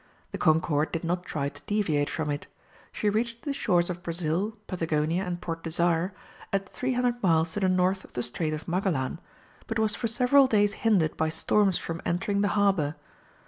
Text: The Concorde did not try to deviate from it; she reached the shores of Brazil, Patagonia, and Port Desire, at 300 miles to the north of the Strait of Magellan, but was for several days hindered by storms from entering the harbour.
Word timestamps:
The 0.31 0.39
Concorde 0.39 0.91
did 0.91 1.03
not 1.03 1.25
try 1.27 1.49
to 1.49 1.61
deviate 1.67 2.09
from 2.09 2.31
it; 2.31 2.47
she 2.91 3.07
reached 3.07 3.43
the 3.43 3.53
shores 3.53 3.87
of 3.87 4.01
Brazil, 4.01 4.57
Patagonia, 4.65 5.23
and 5.23 5.39
Port 5.39 5.61
Desire, 5.63 6.11
at 6.51 6.67
300 6.69 7.21
miles 7.21 7.53
to 7.53 7.59
the 7.59 7.69
north 7.69 8.03
of 8.03 8.13
the 8.13 8.23
Strait 8.23 8.51
of 8.53 8.67
Magellan, 8.67 9.19
but 9.67 9.77
was 9.77 9.93
for 9.93 10.07
several 10.07 10.47
days 10.47 10.73
hindered 10.81 11.15
by 11.17 11.29
storms 11.29 11.77
from 11.77 12.01
entering 12.03 12.41
the 12.41 12.47
harbour. 12.57 12.95